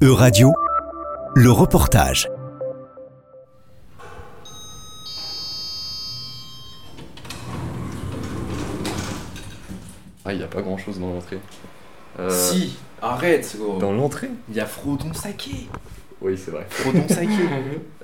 [0.00, 0.52] E-Radio,
[1.34, 2.28] le reportage.
[10.24, 11.38] Ah, il n'y a pas grand chose dans l'entrée.
[12.18, 13.78] Euh, Si, arrête gros.
[13.78, 14.30] Dans l'entrée?
[14.48, 15.68] Il y a Frodon Saké.
[16.20, 16.66] Oui, c'est vrai.
[16.68, 17.48] Frodon Saké.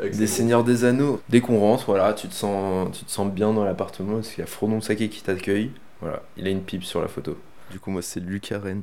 [0.13, 1.21] Des Seigneurs des Anneaux.
[1.29, 4.41] Dès qu'on rentre, voilà, tu te sens, tu te sens bien dans l'appartement parce qu'il
[4.41, 5.71] y a Frodon Saké qui t'accueille.
[6.01, 7.37] Voilà, il a une pipe sur la photo.
[7.71, 8.83] Du coup, moi, c'est Lucas Rennes.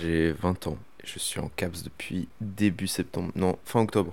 [0.00, 0.76] J'ai 20 ans.
[1.14, 3.32] Je suis en CAPS depuis début septembre.
[3.34, 4.12] Non, fin octobre.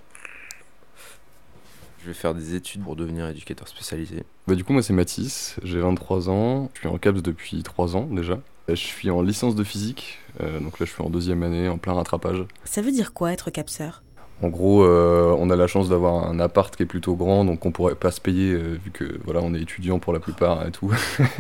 [2.01, 4.23] Je vais faire des études pour devenir éducateur spécialisé.
[4.47, 7.97] Bah, du coup, moi, c'est Mathis, j'ai 23 ans, je suis en CAPS depuis 3
[7.97, 8.39] ans déjà.
[8.69, 11.77] Je suis en licence de physique, euh, donc là, je suis en deuxième année, en
[11.77, 12.45] plein rattrapage.
[12.63, 14.01] Ça veut dire quoi être capseur?
[14.41, 17.65] En gros, euh, on a la chance d'avoir un appart qui est plutôt grand, donc
[17.65, 20.67] on pourrait pas se payer, euh, vu que voilà, on est étudiant pour la plupart
[20.67, 20.91] et tout.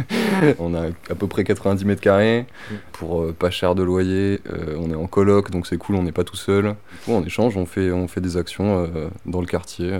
[0.59, 2.45] on a à peu près 90 mètres carrés
[2.93, 4.39] pour euh, pas cher de loyer.
[4.77, 6.75] on est en coloc, donc c'est cool, on n'est pas tout seul.
[7.05, 8.89] Du en échange, on fait, des actions
[9.25, 9.99] dans le quartier,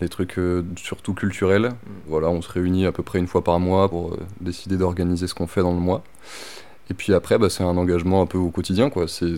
[0.00, 0.38] des trucs
[0.76, 1.70] surtout culturels.
[2.06, 5.34] Voilà, on se réunit à peu près une fois par mois pour décider d'organiser ce
[5.34, 6.04] qu'on fait dans le mois.
[6.90, 9.08] Et puis après, bah, c'est un engagement un peu au quotidien, quoi.
[9.08, 9.30] C'est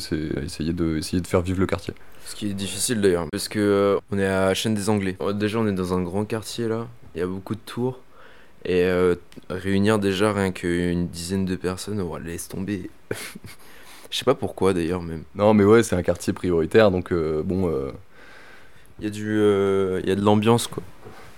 [0.44, 1.94] essayer de, essayer de faire vivre le quartier.
[2.24, 5.16] Ce qui est difficile d'ailleurs, parce que euh, on est à Chaîne des Anglais.
[5.20, 8.00] Euh, Déjà, on est dans un grand quartier là, il y a beaucoup de tours.
[8.64, 9.14] Et euh,
[9.48, 12.90] réunir déjà rien qu'une dizaine de personnes, on laisse tomber.
[14.10, 15.22] Je sais pas pourquoi d'ailleurs, même.
[15.36, 17.68] Non, mais ouais, c'est un quartier prioritaire, donc euh, bon.
[17.68, 17.92] euh,
[18.98, 20.82] Il y a, du, euh, il y a de l'ambiance quoi.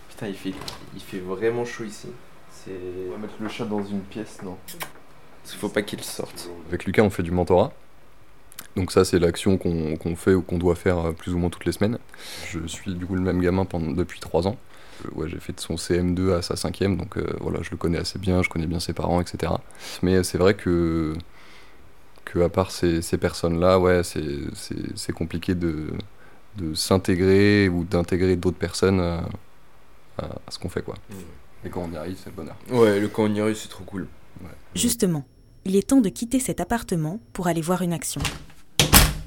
[0.08, 0.54] Putain, il fait,
[0.94, 2.08] il fait vraiment chaud ici.
[2.50, 2.70] C'est...
[3.08, 4.56] On va mettre le chat dans une pièce, non?
[5.48, 6.50] Parce qu'il faut pas qu'il sorte.
[6.68, 7.72] avec Lucas, on fait du mentorat.
[8.76, 11.64] Donc ça, c'est l'action qu'on fait ou qu'on doit faire euh, plus ou moins toutes
[11.64, 11.98] les semaines.
[12.50, 14.58] Je suis du coup le même gamin pendant, depuis 3 ans.
[15.06, 17.78] Euh, Ouais, j'ai fait de son CM2 à sa 5e, donc euh, voilà, je le
[17.78, 19.54] connais assez bien, je connais bien ses parents, etc.
[20.02, 21.14] Mais c'est vrai que,
[22.26, 25.86] que à part ces, ces personnes-là, ouais, c'est- compliqué de,
[26.58, 29.24] de s'intégrer ou d'intégrer d'autres personnes à,
[30.18, 30.96] à- à ce qu'on fait, quoi.
[31.64, 32.56] Et quand on y arrive, c'est le bonheur.
[32.70, 34.06] Ouais, le camp on y arrive, c'est trop cool.
[34.74, 35.26] Justement,
[35.68, 38.22] il est temps de quitter cet appartement pour aller voir une action.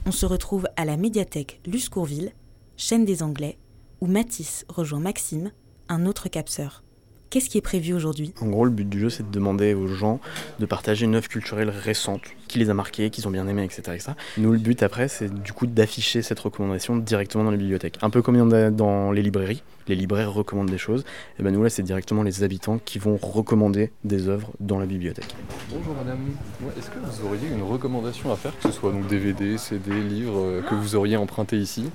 [0.08, 2.34] On se retrouve à la médiathèque Luce Courville,
[2.78, 3.60] chaîne des Anglais,
[4.02, 5.52] où Mathis rejoint Maxime,
[5.88, 6.84] un autre capseur.
[7.32, 8.34] Qu'est-ce qui est prévu aujourd'hui?
[8.42, 10.20] En gros, le but du jeu, c'est de demander aux gens
[10.60, 13.84] de partager une œuvre culturelle récente qui les a marqués, qu'ils ont bien aimé, etc.,
[13.94, 14.12] etc.
[14.38, 18.00] Nous, le but après, c'est du coup d'afficher cette recommandation directement dans les bibliothèques.
[18.02, 19.64] Un peu comme il y en a dans les librairies.
[19.88, 21.06] Les libraires recommandent des choses.
[21.40, 24.86] Et ben nous, là, c'est directement les habitants qui vont recommander des œuvres dans la
[24.86, 25.34] bibliothèque.
[25.70, 29.08] Bonjour madame, Dites-moi, est-ce que vous auriez une recommandation à faire, que ce soit donc
[29.08, 31.90] DVD, CD, livre, euh, que vous auriez emprunté ici,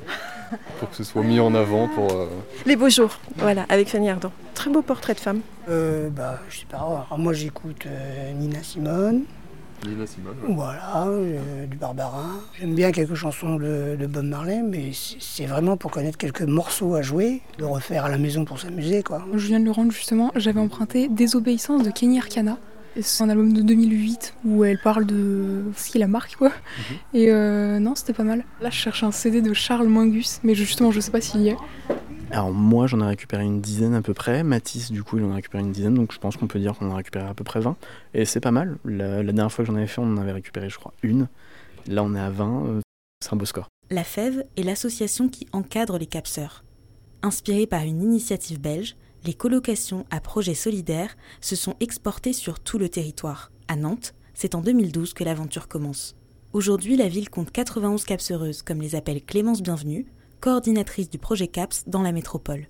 [0.78, 2.10] pour que ce soit mis en avant pour...
[2.12, 2.26] euh,
[2.66, 4.32] Les beaux jours, voilà, avec Fanny Ardant.
[4.54, 5.40] Très beau portrait de femme.
[5.68, 6.76] Euh, bah, je sais pas.
[6.78, 9.22] Alors, moi, j'écoute euh, Nina Simone,
[9.84, 12.40] Lina Simone voilà, euh, du Barbarin.
[12.58, 16.42] J'aime bien quelques chansons de, de Bob Marley, mais c'est c'est vraiment pour connaître quelques
[16.42, 19.22] morceaux à jouer, de refaire à la maison pour s'amuser, quoi.
[19.34, 22.56] Je viens de le rendre justement, j'avais emprunté Désobéissance de Kenny Arcana.
[23.00, 26.50] C'est un album de 2008 où elle parle de ce qui la marque quoi.
[27.12, 28.44] Et euh, non, c'était pas mal.
[28.60, 31.48] Là, je cherche un CD de Charles Mingus, mais justement, je sais pas s'il y
[31.48, 31.56] est.
[32.30, 34.42] Alors moi, j'en ai récupéré une dizaine à peu près.
[34.42, 36.74] Mathis, du coup, il en a récupéré une dizaine, donc je pense qu'on peut dire
[36.76, 37.76] qu'on en a récupéré à peu près 20.
[38.14, 38.78] Et c'est pas mal.
[38.84, 41.28] La, la dernière fois que j'en avais fait, on en avait récupéré, je crois, une.
[41.86, 42.64] Là, on est à 20.
[42.66, 42.80] euh,
[43.22, 43.68] c'est un beau score.
[43.90, 46.64] La FEV est l'association qui encadre les capseurs.
[47.22, 48.96] Inspirée par une initiative belge,
[49.26, 53.50] les colocations à projets solidaires se sont exportées sur tout le territoire.
[53.66, 56.14] À Nantes, c'est en 2012 que l'aventure commence.
[56.52, 60.06] Aujourd'hui, la ville compte 91 capseuses, comme les appelle Clémence Bienvenue,
[60.40, 62.68] coordinatrice du projet CAPS dans la métropole.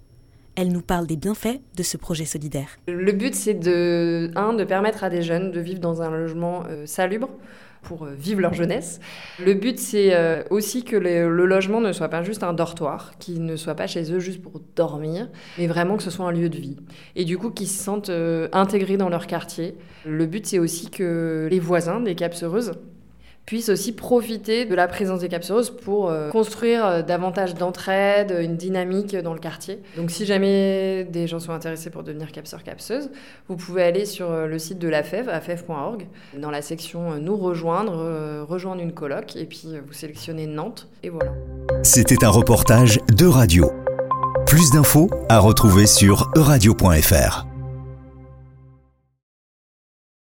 [0.57, 2.79] Elle nous parle des bienfaits de ce projet solidaire.
[2.89, 6.65] Le but, c'est de, un, de permettre à des jeunes de vivre dans un logement
[6.71, 7.29] euh, salubre
[7.83, 8.99] pour euh, vivre leur jeunesse.
[9.39, 13.45] Le but, c'est euh, aussi que le, logement ne soit pas juste un dortoir, qu'ils
[13.45, 15.29] ne soient pas chez eux juste pour dormir,
[15.59, 16.79] mais vraiment que ce soit un lieu de vie.
[17.17, 18.11] Et du coup, qu'ils se sentent
[18.53, 19.77] intégrés dans leur quartier.
[20.07, 22.73] Le but, c'est aussi que les voisins des capseuses
[23.47, 28.57] puissent aussi profiter de la présence des capseuses pour euh, construire euh, davantage d'entraide, une
[28.57, 29.79] dynamique dans le quartier.
[29.97, 33.09] Donc si jamais des gens sont intéressés pour devenir capseur capseuse,
[33.49, 37.37] vous pouvez aller sur euh, le site de la FEV, afev.org, dans la section Nous
[37.37, 41.33] rejoindre, rejoindre une coloc, et puis vous sélectionnez Nantes, et voilà.
[41.85, 43.71] C'était un reportage de radio.
[44.47, 47.56] Plus d'infos à retrouver sur euradio.fr.